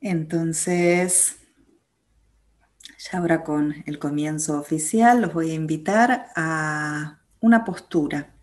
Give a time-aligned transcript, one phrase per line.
[0.00, 1.38] Entonces,
[2.98, 8.34] ya ahora con el comienzo oficial, los voy a invitar a una postura,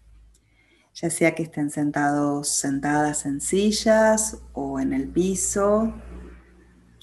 [0.94, 5.93] ya sea que estén sentados, sentadas en sillas o en el piso.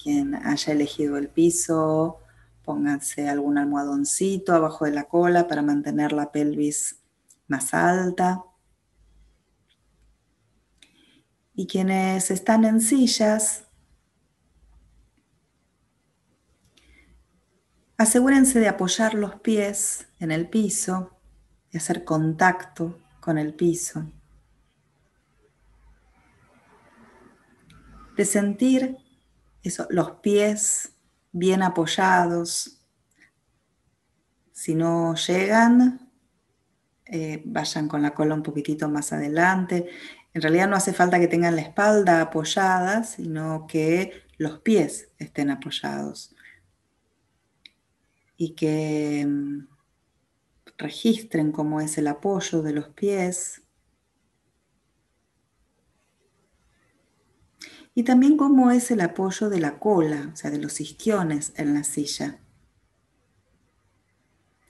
[0.01, 2.19] Quien haya elegido el piso,
[2.63, 6.97] pónganse algún almohadoncito abajo de la cola para mantener la pelvis
[7.47, 8.43] más alta.
[11.55, 13.65] Y quienes están en sillas,
[18.03, 21.17] asegúrense de apoyar los pies en el piso
[21.71, 24.05] y hacer contacto con el piso.
[28.15, 28.97] De sentir
[29.89, 30.93] los pies
[31.31, 32.79] bien apoyados.
[34.51, 36.11] Si no llegan,
[37.05, 39.89] eh, vayan con la cola un poquitito más adelante.
[40.33, 45.49] En realidad no hace falta que tengan la espalda apoyada, sino que los pies estén
[45.49, 46.32] apoyados.
[48.43, 49.67] Y que mm,
[50.77, 53.61] registren cómo es el apoyo de los pies.
[57.95, 61.73] Y también cómo es el apoyo de la cola, o sea, de los isquiones en
[61.73, 62.41] la silla.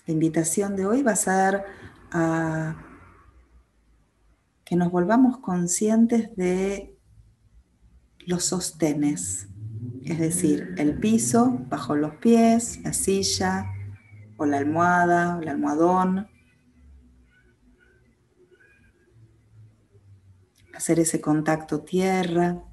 [0.05, 1.63] La invitación de hoy va a ser
[2.11, 2.75] a
[4.65, 6.95] que nos volvamos conscientes de
[8.19, 9.47] los sostenes,
[10.05, 13.71] es decir, el piso bajo los pies, la silla
[14.37, 16.27] o la almohada o el almohadón.
[20.73, 22.63] Hacer ese contacto tierra.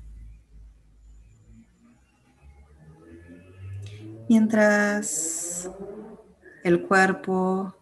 [4.28, 5.70] Mientras
[6.64, 7.80] el cuerpo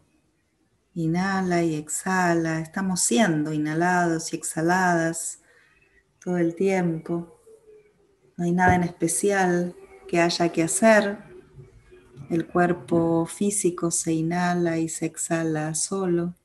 [0.99, 2.59] Inhala y exhala.
[2.59, 5.41] Estamos siendo inhalados y exhaladas
[6.19, 7.38] todo el tiempo.
[8.39, 9.75] No hay nada en especial
[10.07, 11.19] que haya que hacer.
[12.31, 16.37] El cuerpo físico se inhala y se exhala solo.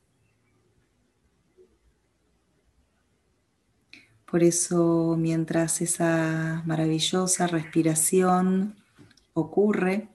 [4.26, 8.76] Por eso mientras esa maravillosa respiración
[9.36, 10.10] ocurre,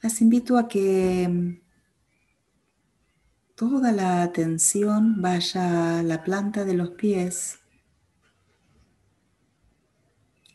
[0.00, 1.60] las invito a que
[3.58, 7.58] toda la atención vaya a la planta de los pies,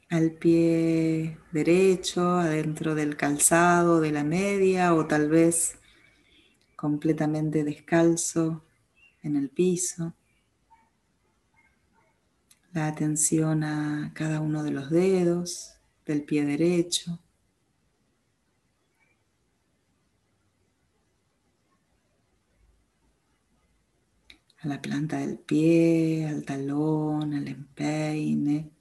[0.10, 5.80] al pie derecho, adentro del calzado, de la media o tal vez
[6.78, 8.64] completamente descalzo
[9.22, 10.14] en el piso.
[12.72, 15.74] La atención a cada uno de los dedos
[16.06, 17.20] del pie derecho.
[24.64, 28.72] A la planta del pie, al talón, al empeine.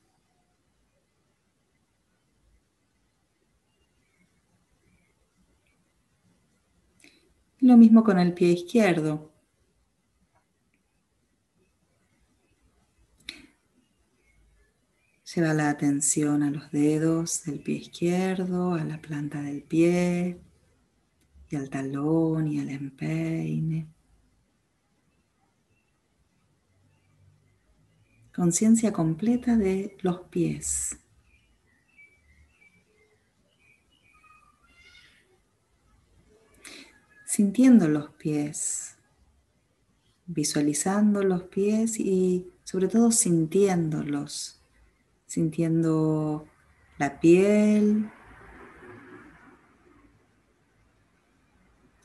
[7.60, 9.32] Lo mismo con el pie izquierdo.
[15.34, 20.41] Lleva la atención a los dedos del pie izquierdo, a la planta del pie,
[21.50, 23.88] y al talón y al empeine.
[28.34, 30.98] Conciencia completa de los pies.
[37.26, 38.97] Sintiendo los pies,
[40.26, 44.60] visualizando los pies y sobre todo sintiéndolos,
[45.26, 46.47] sintiendo
[46.98, 48.10] la piel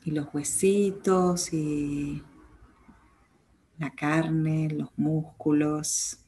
[0.04, 2.22] y los huesitos y
[3.78, 6.18] la carne, los músculos,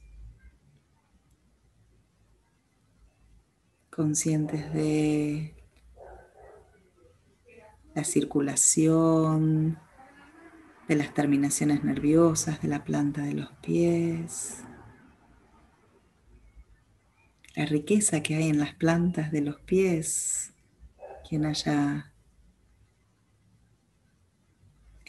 [3.89, 5.53] conscientes de
[7.93, 9.77] la circulación,
[10.87, 14.63] de las terminaciones nerviosas de la planta de los pies,
[17.55, 20.53] la riqueza que hay en las plantas de los pies,
[21.27, 22.10] quien haya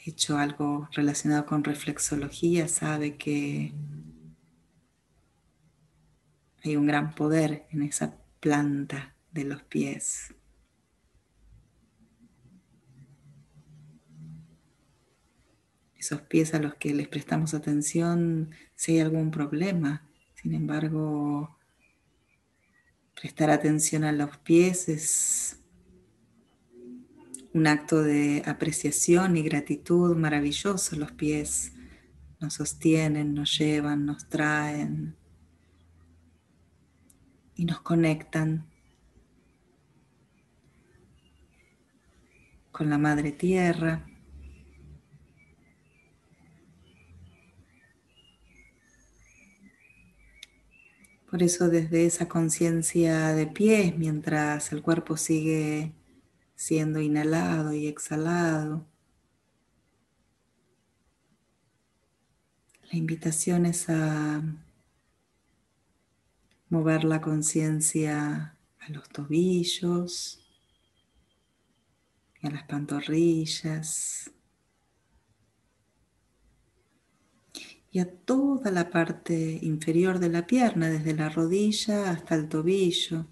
[0.05, 3.73] hecho algo relacionado con reflexología sabe que
[6.65, 10.35] hay un gran poder en esa planta de los pies.
[15.97, 20.05] Esos pies a los que les prestamos atención si hay algún problema.
[20.35, 21.57] Sin embargo,
[23.15, 25.62] prestar atención a los pies es
[27.55, 30.97] un acto de apreciación y gratitud maravilloso.
[30.97, 31.73] Los pies
[32.41, 35.17] nos sostienen, nos llevan, nos traen
[37.55, 38.67] y nos conectan
[42.71, 44.07] con la Madre Tierra.
[51.31, 55.93] Por eso desde esa conciencia de pies, mientras el cuerpo sigue
[56.63, 58.87] siendo inhalado y exhalado,
[62.89, 64.41] la invitación es a
[66.69, 70.39] mover la conciencia a los tobillos,
[72.41, 74.31] y a las pantorrillas,
[77.91, 83.27] y a toda la parte inferior de la pierna, desde la rodilla hasta el tobillo.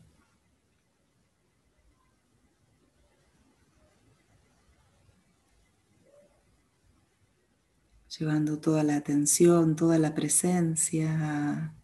[8.20, 11.74] Llevando toda la atención, toda la presencia a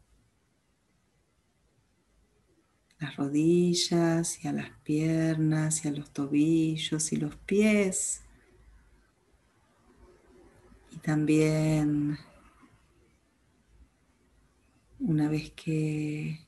[2.99, 8.21] las rodillas y a las piernas y a los tobillos y los pies.
[10.93, 12.19] Y también
[14.99, 16.47] una vez que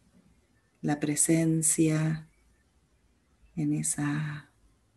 [0.82, 2.28] la presencia
[3.56, 4.50] en esa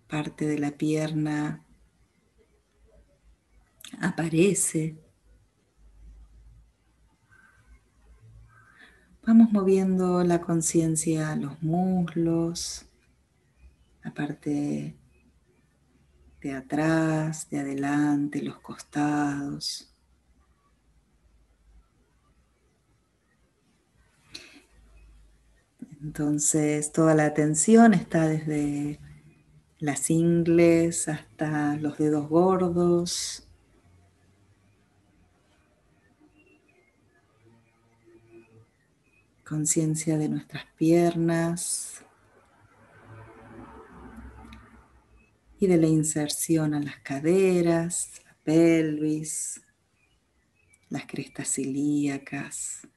[0.09, 1.65] parte de la pierna
[3.99, 4.97] aparece,
[9.25, 12.85] vamos moviendo la conciencia los muslos,
[14.03, 14.95] la parte
[16.41, 19.87] de atrás, de adelante, los costados.
[26.01, 28.99] Entonces toda la atención está desde
[29.77, 33.47] las ingles hasta los dedos gordos.
[39.51, 42.05] Conciencia de nuestras piernas
[45.59, 49.61] y de la inserción a las caderas, la pelvis,
[50.87, 52.87] las crestas ilíacas.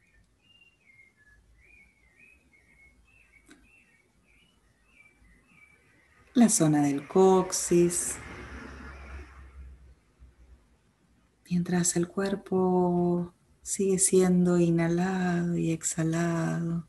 [6.34, 8.14] la zona del coxis,
[11.50, 16.86] mientras el cuerpo sigue siendo inhalado y exhalado.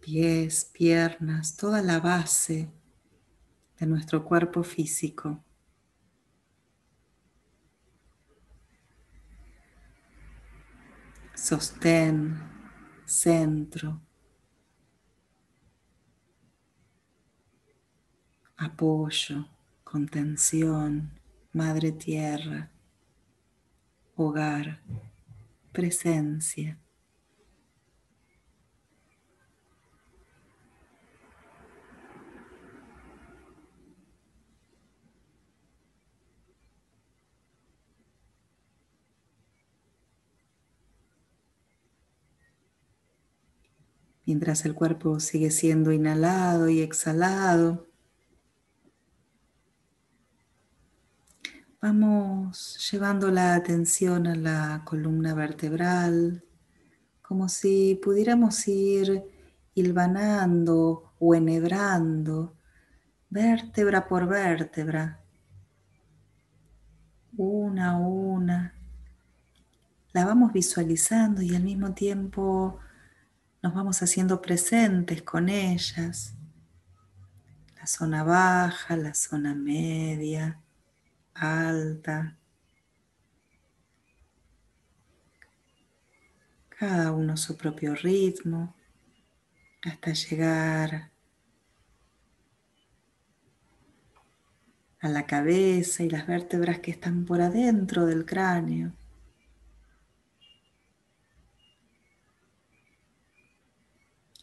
[0.00, 2.70] Pies, piernas, toda la base
[3.78, 5.45] de nuestro cuerpo físico.
[11.48, 12.42] Sostén,
[13.04, 14.00] centro,
[18.56, 19.46] apoyo,
[19.84, 21.12] contención,
[21.52, 22.72] madre tierra,
[24.16, 24.82] hogar,
[25.70, 26.80] presencia.
[44.26, 47.86] Mientras el cuerpo sigue siendo inhalado y exhalado.
[51.80, 56.42] Vamos llevando la atención a la columna vertebral,
[57.22, 59.22] como si pudiéramos ir
[59.74, 62.56] hilvanando o enhebrando
[63.28, 65.20] vértebra por vértebra,
[67.36, 68.74] una a una.
[70.12, 72.80] La vamos visualizando y al mismo tiempo
[73.66, 76.36] nos vamos haciendo presentes con ellas.
[77.76, 80.60] La zona baja, la zona media,
[81.34, 82.36] alta.
[86.68, 88.72] Cada uno su propio ritmo
[89.82, 91.10] hasta llegar
[95.00, 98.92] a la cabeza y las vértebras que están por adentro del cráneo.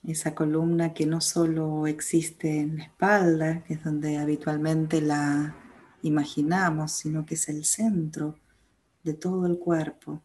[0.06, 5.56] Esa columna que no solo existe en la espalda, que es donde habitualmente la
[6.02, 8.38] imaginamos, sino que es el centro
[9.04, 10.22] de todo el cuerpo.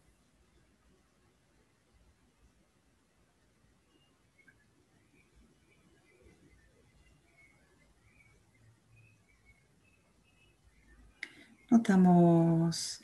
[11.71, 12.99] Notamos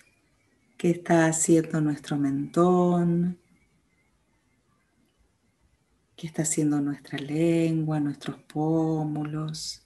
[0.75, 3.39] qué está haciendo nuestro mentón,
[6.15, 9.85] ¿Qué está haciendo nuestra lengua, nuestros pómulos?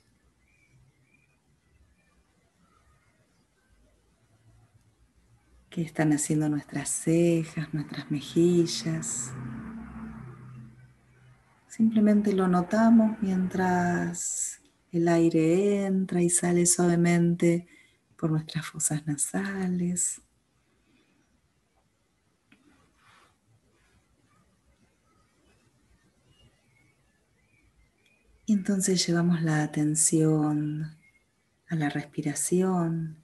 [5.71, 9.31] ¿Qué están haciendo nuestras cejas, nuestras mejillas?
[11.67, 17.67] Simplemente lo notamos mientras el aire entra y sale suavemente
[18.15, 20.21] por nuestras fosas nasales.
[28.50, 30.98] Y entonces llevamos la atención
[31.68, 33.24] a la respiración,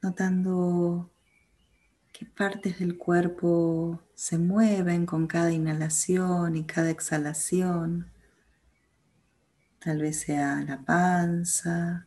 [0.00, 1.10] notando
[2.12, 8.12] qué partes del cuerpo se mueven con cada inhalación y cada exhalación.
[9.80, 12.06] Tal vez sea la panza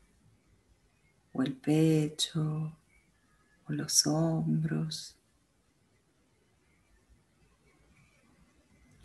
[1.33, 2.79] o el pecho
[3.65, 5.17] o los hombros.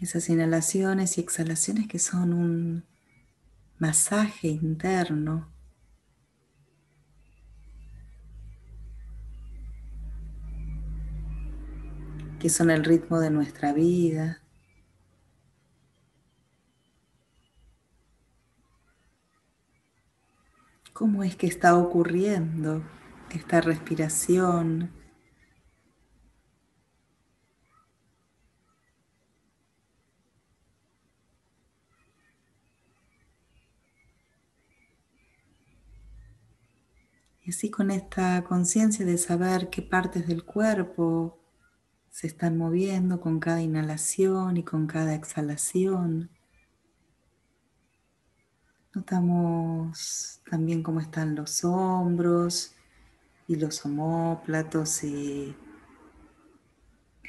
[0.00, 2.84] Esas inhalaciones y exhalaciones que son un
[3.78, 5.52] masaje interno.
[12.38, 14.40] que son el ritmo de nuestra vida.
[20.92, 22.82] ¿Cómo es que está ocurriendo
[23.30, 24.97] esta respiración?
[37.48, 41.38] Y así con esta conciencia de saber qué partes del cuerpo
[42.10, 46.28] se están moviendo con cada inhalación y con cada exhalación.
[48.94, 52.74] Notamos también cómo están los hombros
[53.46, 55.56] y los homóplatos y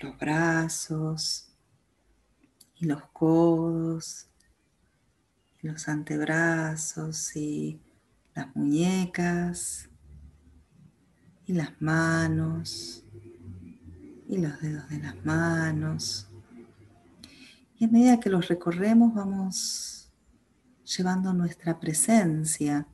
[0.02, 1.48] los brazos
[2.76, 4.28] y los codos
[5.62, 7.80] y los antebrazos y
[8.36, 9.89] las muñecas
[11.50, 13.04] y las manos
[14.28, 16.28] y los dedos de las manos.
[17.76, 20.12] Y a medida que los recorremos vamos
[20.86, 22.86] llevando nuestra presencia.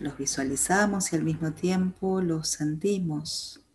[0.00, 3.67] Los visualizamos y al mismo tiempo los sentimos.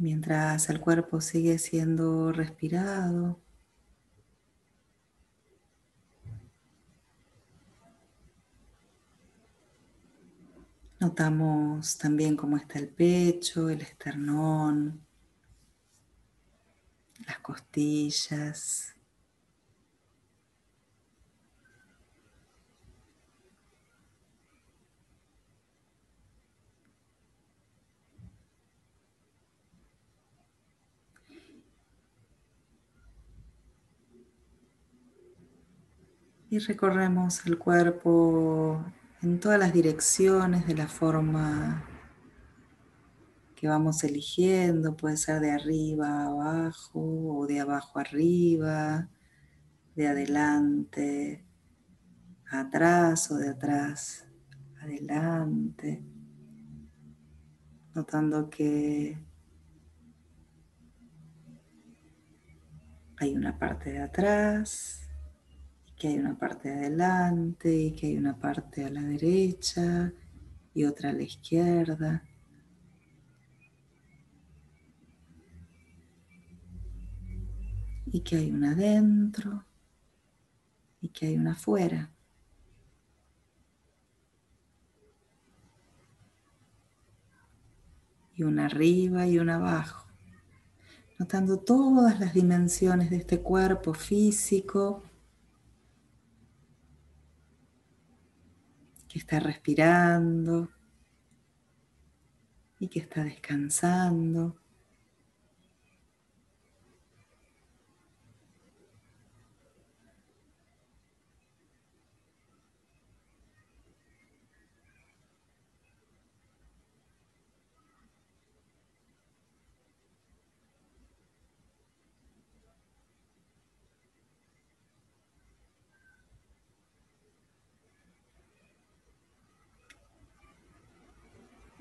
[0.00, 3.38] Mientras el cuerpo sigue siendo respirado,
[10.98, 15.06] Notamos también cómo está el pecho, el esternón,
[17.26, 18.94] las costillas.
[36.52, 38.84] Y recorremos el cuerpo
[39.22, 41.84] en todas las direcciones de la forma
[43.54, 49.08] que vamos eligiendo, puede ser de arriba a abajo o de abajo arriba,
[49.94, 51.46] de adelante
[52.50, 54.26] a atrás o de atrás
[54.82, 56.02] adelante,
[57.94, 59.16] notando que
[63.18, 65.09] hay una parte de atrás
[66.00, 70.10] que hay una parte adelante y que hay una parte a la derecha
[70.72, 72.24] y otra a la izquierda.
[78.06, 79.66] Y que hay una adentro
[81.02, 82.10] y que hay una afuera.
[88.34, 90.06] Y una arriba y una abajo.
[91.18, 95.04] Notando todas las dimensiones de este cuerpo físico
[99.10, 100.70] que está respirando
[102.78, 104.56] y que está descansando.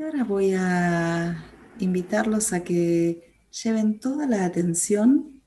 [0.09, 1.45] Ahora voy a
[1.77, 3.31] invitarlos a que
[3.63, 5.43] lleven toda la atención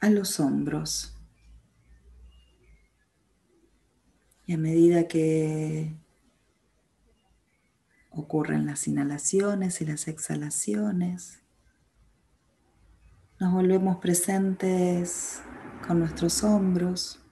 [0.00, 1.16] a los hombros.
[4.46, 5.96] Y a medida que
[8.10, 11.40] ocurren las inhalaciones y las exhalaciones,
[13.40, 15.42] nos volvemos presentes
[15.84, 17.23] con nuestros hombros.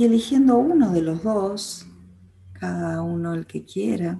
[0.00, 1.86] Y eligiendo uno de los dos,
[2.54, 4.18] cada uno el que quiera,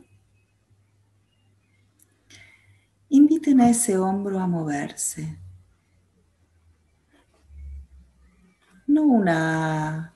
[3.09, 5.39] inviten a ese hombro a moverse.
[8.87, 10.15] no una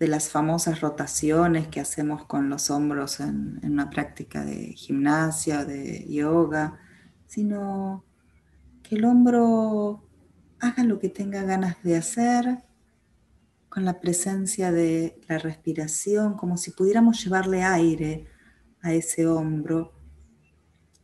[0.00, 6.06] de las famosas rotaciones que hacemos con los hombros en, una práctica de gimnasia, de
[6.08, 6.78] yoga,
[7.26, 8.06] sino
[8.82, 10.08] que el hombro
[10.60, 12.67] haga lo que tenga ganas de hacer
[13.78, 18.26] con la presencia de la respiración, como si pudiéramos llevarle aire
[18.82, 19.92] a ese hombro.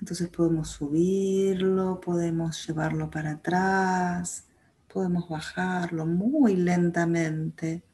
[0.01, 4.49] Entonces podemos subirlo, podemos llevarlo para atrás,
[4.93, 7.85] podemos bajarlo muy lentamente,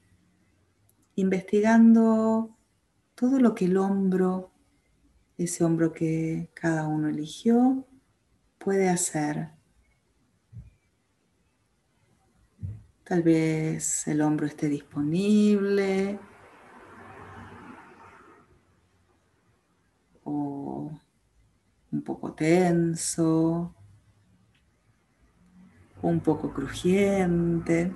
[1.15, 2.57] investigando
[3.15, 4.51] todo lo que el hombro,
[5.37, 7.87] ese hombro que cada uno eligió,
[8.57, 9.51] puede hacer.
[13.11, 16.21] Tal vez el hombro esté disponible
[20.23, 20.93] o
[21.91, 23.75] un poco tenso
[26.03, 27.93] un poco crujiente.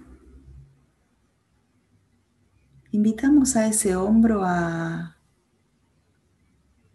[2.91, 5.17] Invitamos a ese hombro a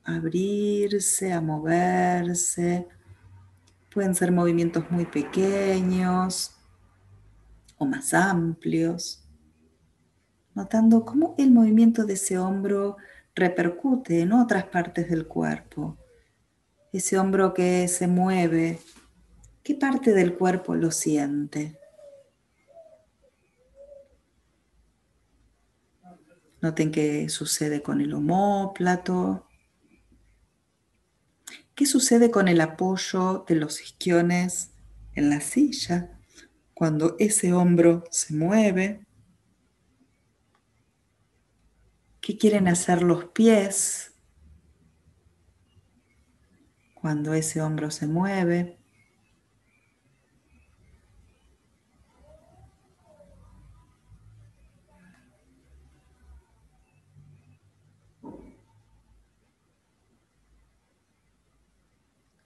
[0.03, 2.85] abrirse, a moverse.
[3.89, 6.58] Pueden ser movimientos muy pequeños
[7.79, 9.27] o más amplios,
[10.53, 12.97] notando cómo el movimiento de ese hombro
[13.33, 15.97] repercute en otras partes del cuerpo.
[16.93, 18.79] Ese hombro que se mueve
[19.69, 21.79] ¿Qué parte del cuerpo lo siente?
[26.59, 29.47] Noten qué sucede con el homóplato.
[31.75, 34.71] ¿Qué sucede con el apoyo de los isquiones
[35.13, 36.18] en la silla
[36.79, 39.05] cuando ese hombro se mueve?
[42.21, 44.13] ¿Qué quieren hacer los pies
[46.93, 48.79] cuando ese hombro se mueve?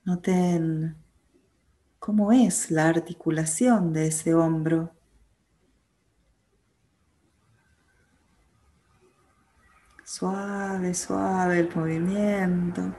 [0.05, 1.02] Noten
[2.03, 4.91] cómo es la articulación de ese hombro.
[10.03, 12.93] Suave, suave el movimiento.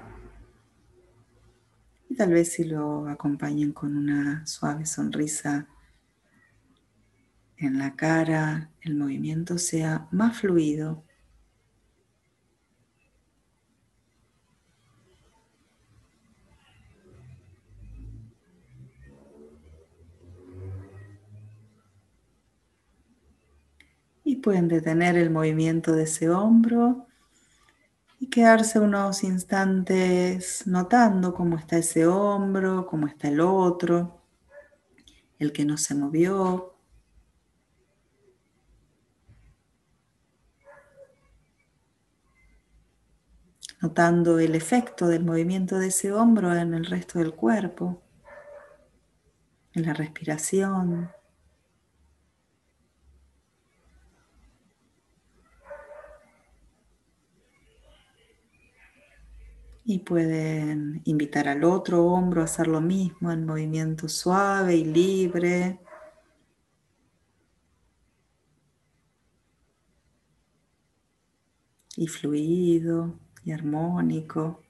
[2.08, 5.68] Y tal vez si lo acompañen con una suave sonrisa
[7.58, 11.04] en la cara, el movimiento sea más fluido.
[24.44, 27.06] Pueden detener el movimiento de ese hombro
[28.20, 34.20] y quedarse unos instantes notando cómo está ese hombro, cómo está el otro,
[35.38, 36.76] el que no se movió.
[43.80, 48.02] Notando el efecto del movimiento de ese hombro en el resto del cuerpo,
[49.72, 51.10] en la respiración.
[59.94, 65.78] Y pueden invitar al otro hombro a hacer lo mismo en movimiento suave y libre.
[71.96, 74.64] Y fluido y armónico,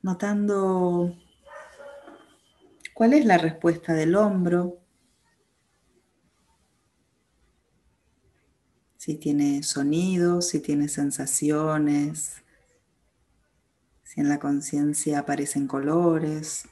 [0.00, 1.14] notando
[2.94, 4.78] cuál es la respuesta del hombro,
[8.96, 12.42] si tiene sonidos, si tiene sensaciones,
[14.20, 16.68] en la conciencia aparecen colores.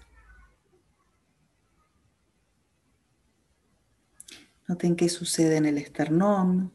[4.66, 6.74] Noten qué sucede en el esternón,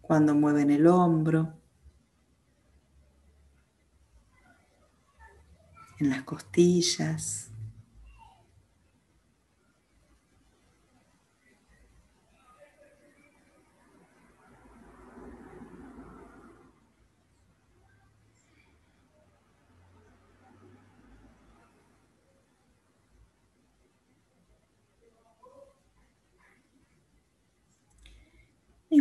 [0.00, 1.52] cuando mueven el hombro,
[5.98, 7.50] en las costillas.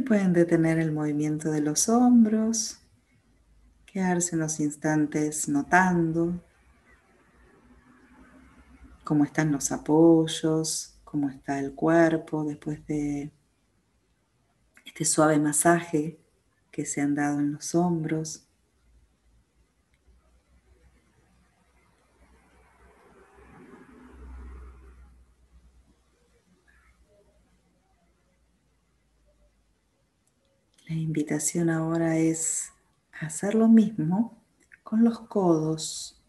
[0.08, 2.80] Pueden detener el movimiento de los hombros,
[3.86, 6.42] quedarse unos instantes notando
[9.08, 13.32] cómo están los apoyos, cómo está el cuerpo después de
[14.86, 16.20] este suave masaje
[16.72, 18.47] que se han dado en los hombros.
[30.88, 32.72] La invitación ahora es
[33.20, 34.42] hacer lo mismo
[34.84, 36.24] con los codos.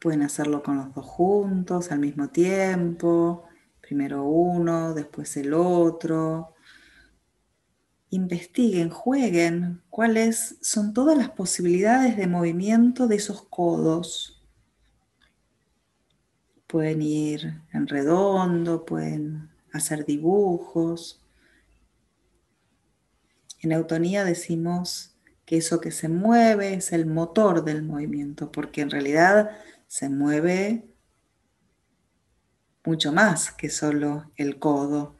[0.00, 3.42] Pueden hacerlo con los dos juntos al mismo tiempo,
[3.80, 6.54] primero uno, después el otro.
[8.10, 14.46] Investiguen, jueguen cuáles son todas las posibilidades de movimiento de esos codos.
[16.68, 21.24] Pueden ir en redondo, pueden hacer dibujos.
[23.60, 28.90] En eutonía decimos que eso que se mueve es el motor del movimiento, porque en
[28.90, 29.50] realidad
[29.86, 30.84] se mueve
[32.84, 35.16] mucho más que solo el codo.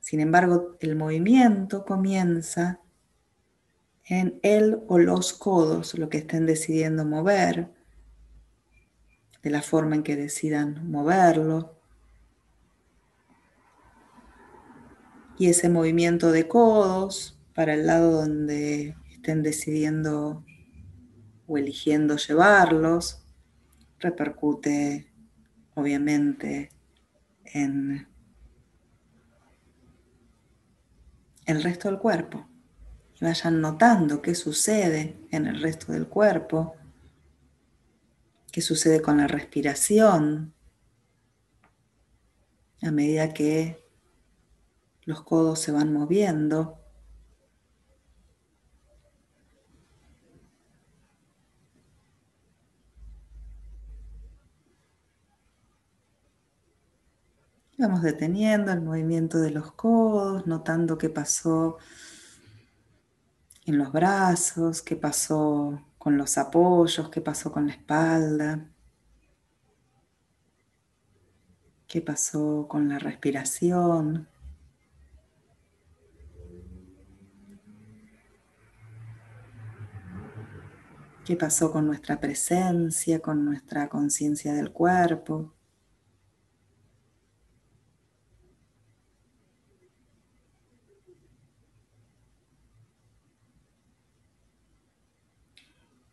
[0.00, 2.80] Sin embargo, el movimiento comienza
[4.04, 7.70] en él o los codos, lo que estén decidiendo mover,
[9.42, 11.77] de la forma en que decidan moverlo.
[15.38, 20.44] Y ese movimiento de codos para el lado donde estén decidiendo
[21.46, 23.24] o eligiendo llevarlos
[24.00, 25.12] repercute
[25.74, 26.70] obviamente
[27.44, 28.08] en
[31.46, 32.46] el resto del cuerpo.
[33.20, 36.76] Vayan notando qué sucede en el resto del cuerpo,
[38.52, 40.54] qué sucede con la respiración.
[42.82, 43.87] A medida que
[45.08, 46.78] los codos se van moviendo.
[57.78, 61.78] Vamos deteniendo el movimiento de los codos, notando qué pasó
[63.64, 68.68] en los brazos, qué pasó con los apoyos, qué pasó con la espalda,
[71.86, 74.28] qué pasó con la respiración.
[81.28, 85.52] Qué pasó con nuestra presencia, con nuestra conciencia del cuerpo.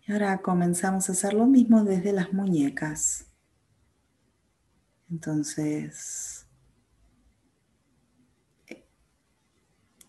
[0.06, 3.32] Y ahora comenzamos a hacer lo mismo desde las muñecas.
[5.10, 6.46] Entonces,
[8.68, 8.86] eh,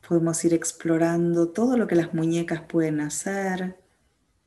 [0.09, 3.86] podemos ir explorando todo lo que las muñecas pueden hacer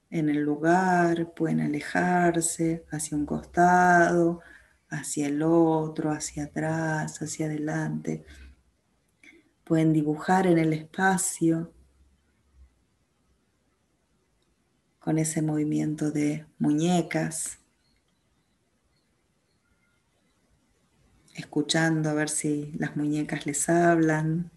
[0.10, 4.42] en el lugar, pueden alejarse hacia un costado,
[4.90, 8.26] hacia el otro, hacia atrás, hacia adelante.
[9.64, 11.72] Pueden dibujar en el espacio
[15.00, 17.60] con ese movimiento de muñecas,
[21.36, 24.52] escuchando a ver si las muñecas les hablan.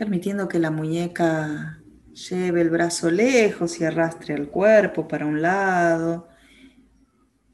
[0.00, 1.78] Permitiendo que la muñeca
[2.14, 6.26] lleve el brazo lejos y arrastre el cuerpo para un lado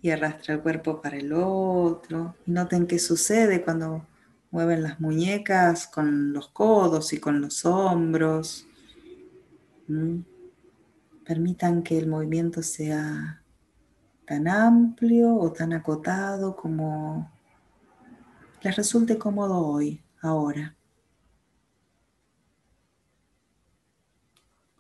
[0.01, 2.37] y arrastre el cuerpo para el otro.
[2.47, 4.07] Y noten qué sucede cuando
[4.53, 8.65] mueven las muñecas con los codos y con los hombros.
[9.89, 10.21] ¿Mm?
[11.25, 13.43] Permitan que el movimiento sea
[14.25, 17.29] tan amplio o tan acotado como
[18.63, 20.76] les resulte cómodo hoy, ahora.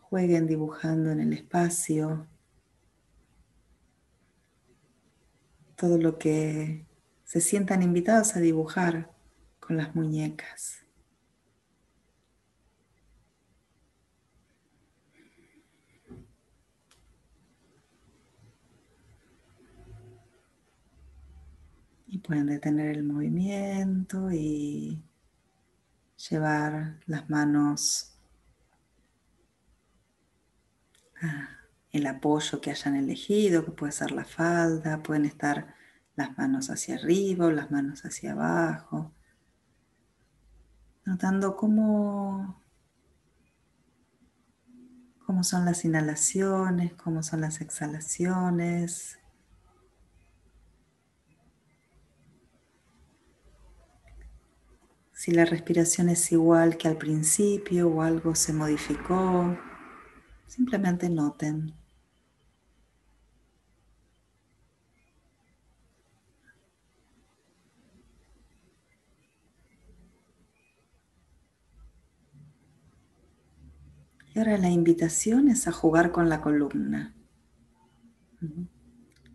[0.08, 2.28] Jueguen dibujando en el espacio
[5.74, 6.86] todo lo que
[7.24, 9.10] se sientan invitados a dibujar
[9.58, 10.78] con las muñecas.
[22.06, 25.02] Y pueden detener el movimiento y
[26.30, 28.15] llevar las manos
[31.92, 35.74] el apoyo que hayan elegido, que puede ser la falda, pueden estar
[36.14, 39.12] las manos hacia arriba o las manos hacia abajo,
[41.04, 42.60] notando cómo,
[45.24, 49.18] cómo son las inhalaciones, cómo son las exhalaciones.
[55.12, 59.56] Si la respiración es igual que al principio o algo se modificó,
[60.46, 61.74] simplemente noten.
[74.34, 77.14] Y ahora la invitación es a jugar con la columna.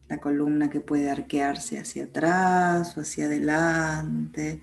[0.08, 4.62] La columna que puede arquearse hacia atrás o hacia adelante,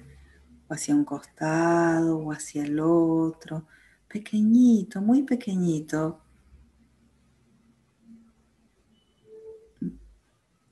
[0.68, 3.66] o hacia un costado o hacia el otro.
[4.06, 6.20] Pequeñito, muy pequeñito.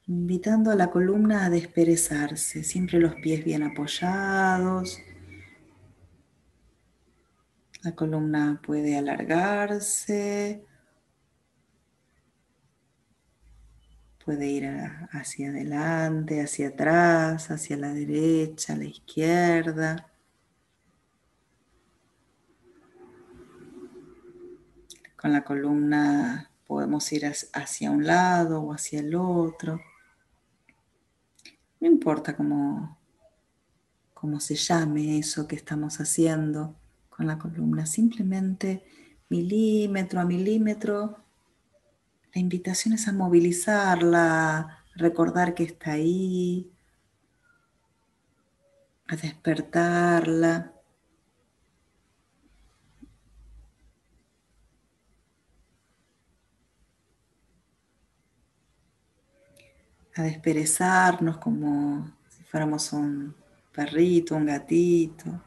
[0.08, 5.00] Invitando a la columna a desperezarse, siempre los pies bien apoyados
[7.86, 10.66] la columna puede alargarse,
[14.24, 14.66] puede ir
[15.12, 20.10] hacia adelante, hacia atrás, hacia la derecha, a la izquierda.
[25.16, 29.80] Con la columna podemos ir hacia un lado o hacia el otro.
[31.80, 32.98] No importa cómo,
[34.14, 36.76] cómo se llame eso que estamos haciendo
[37.08, 38.84] con la columna, simplemente
[39.28, 41.16] milímetro a milímetro.
[42.34, 46.70] La invitación es a movilizarla, recordar que está ahí,
[49.08, 50.75] a despertarla.
[60.16, 63.34] A desperezarnos como si fuéramos un
[63.72, 65.42] perrito, un gatito.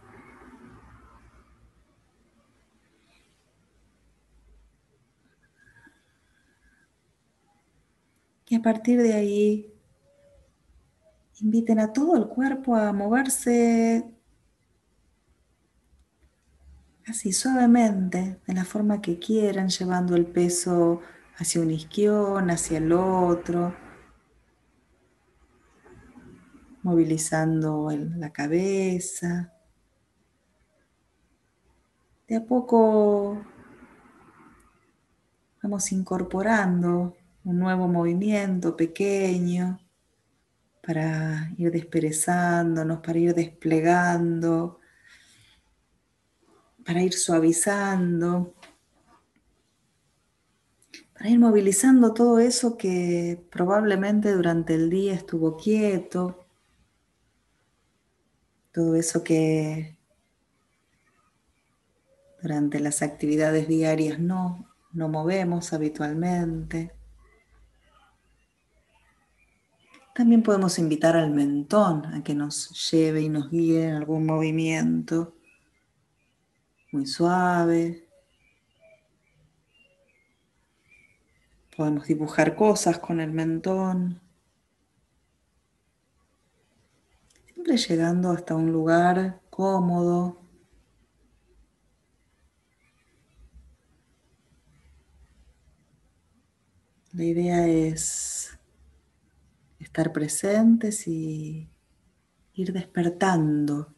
[8.48, 9.74] Y a partir de ahí,
[11.42, 14.06] inviten a todo el cuerpo a moverse
[17.08, 21.02] así suavemente, de la forma que quieran, llevando el peso
[21.38, 23.74] hacia un isquión, hacia el otro,
[26.90, 29.54] movilizando la cabeza.
[32.28, 33.44] De a poco
[35.62, 39.80] vamos incorporando un nuevo movimiento pequeño
[40.82, 44.80] para ir desperezándonos, para ir desplegando,
[46.84, 48.56] para ir suavizando,
[51.14, 56.39] para ir movilizando todo eso que probablemente durante el día estuvo quieto,
[58.80, 59.98] todo eso que
[62.42, 66.94] durante las actividades diarias no, no movemos habitualmente.
[70.16, 75.36] También podemos invitar al mentón a que nos lleve y nos guíe en algún movimiento
[76.94, 78.08] muy suave.
[81.76, 84.22] Podemos dibujar cosas con el mentón.
[87.76, 90.42] Llegando hasta un lugar cómodo.
[97.14, 98.58] La idea es
[99.78, 101.70] estar presentes y
[102.54, 103.94] ir despertando.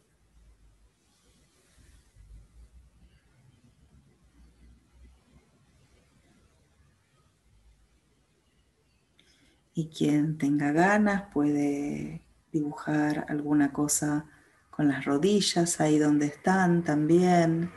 [9.72, 12.20] Y quien tenga ganas puede
[12.52, 14.26] dibujar alguna cosa
[14.70, 17.70] con las rodillas ahí donde están también.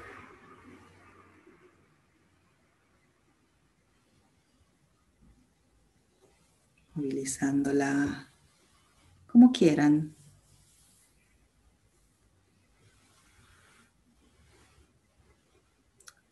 [6.96, 8.32] movilizándola
[9.28, 10.16] como quieran.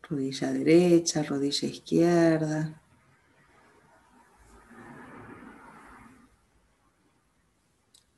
[0.02, 2.83] Rodilla derecha, rodilla izquierda.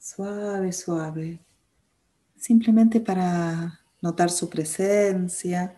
[0.06, 1.40] Suave, suave.
[2.36, 5.74] Simplemente para notar su presencia,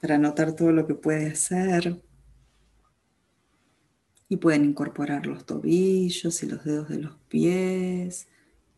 [0.00, 2.02] para notar todo lo que puede hacer.
[4.26, 8.26] Y pueden incorporar los tobillos y los dedos de los pies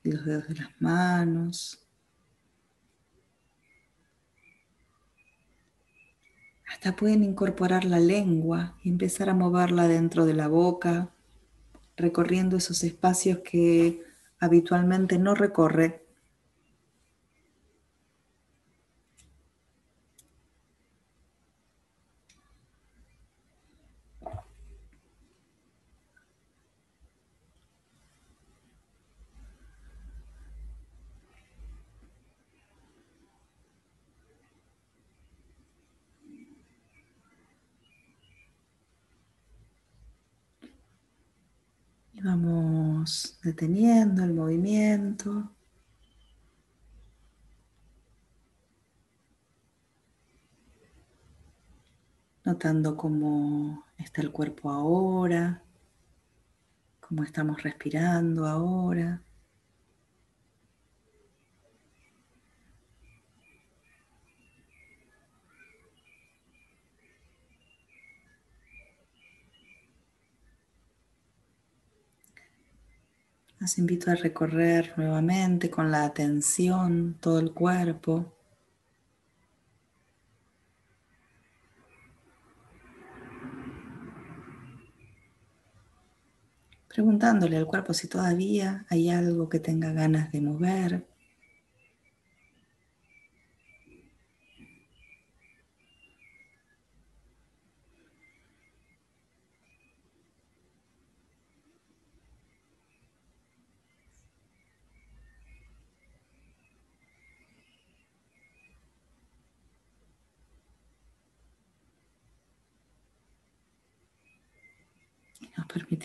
[0.02, 1.86] y los dedos de las manos.
[6.68, 11.12] Hasta pueden incorporar la lengua y empezar a moverla dentro de la boca,
[11.96, 14.02] recorriendo esos espacios que
[14.38, 16.05] habitualmente no recorre
[43.42, 45.50] Deteniendo el movimiento.
[52.44, 55.62] Notando cómo está el cuerpo ahora,
[57.00, 59.25] cómo estamos respirando ahora.
[73.66, 78.32] Los invito a recorrer nuevamente con la atención todo el cuerpo.
[86.86, 91.15] Preguntándole al cuerpo si todavía hay algo que tenga ganas de mover.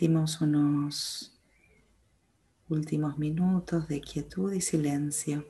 [0.04, 1.32] Unos
[2.70, 5.46] últimos minutos de quietud y silencio.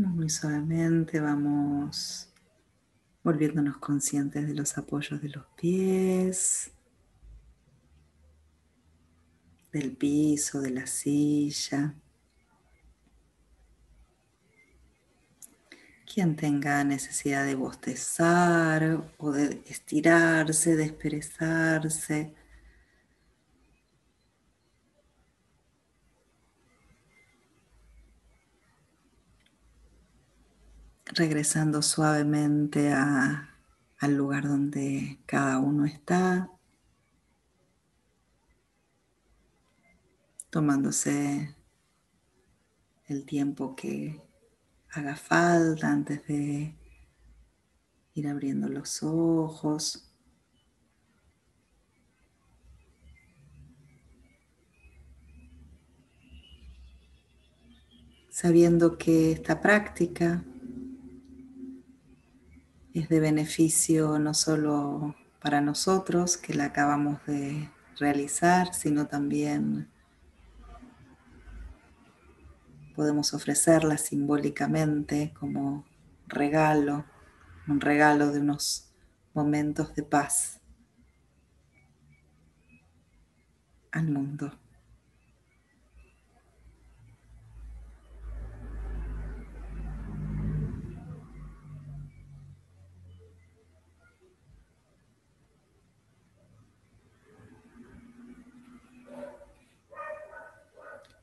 [0.00, 2.32] Muy suavemente vamos
[3.22, 6.70] volviéndonos conscientes de los apoyos de los pies,
[9.70, 11.94] del piso, de la silla.
[16.06, 20.84] Quien tenga necesidad de bostezar o de estirarse, de
[31.14, 36.50] regresando suavemente al lugar donde cada uno está,
[40.50, 41.56] tomándose
[43.06, 44.20] el tiempo que
[44.90, 46.76] haga falta antes de
[48.14, 50.06] ir abriendo los ojos.
[58.30, 60.44] Sabiendo que esta práctica
[62.94, 69.88] es de beneficio no solo para nosotros que la acabamos de realizar, sino también
[72.94, 75.86] podemos ofrecerla simbólicamente como
[76.26, 77.04] regalo,
[77.68, 78.92] un regalo de unos
[79.32, 80.60] momentos de paz
[83.92, 84.52] al mundo.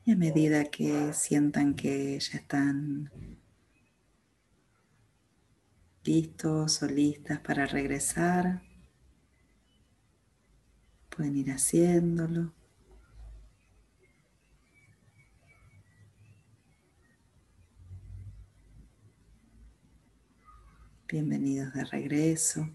[0.08, 3.10] Y a medida que sientan que ya están
[6.02, 8.62] listos o listas para regresar,
[11.10, 12.54] pueden ir haciéndolo.
[21.06, 22.66] Bienvenidos de regreso.